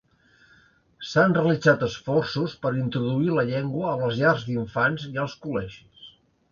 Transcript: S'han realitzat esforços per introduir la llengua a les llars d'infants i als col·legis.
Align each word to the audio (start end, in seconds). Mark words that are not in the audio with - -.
S'han 1.09 1.35
realitzat 1.39 1.85
esforços 1.89 2.57
per 2.65 2.73
introduir 2.81 3.37
la 3.37 3.47
llengua 3.53 3.93
a 3.93 3.97
les 4.03 4.19
llars 4.25 4.51
d'infants 4.51 5.11
i 5.15 5.25
als 5.27 5.39
col·legis. 5.47 6.15